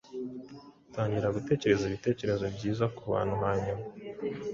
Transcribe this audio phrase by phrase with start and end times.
[0.93, 3.83] Tangira gutekereza ibitekerezo byiza ku bantu hanyuma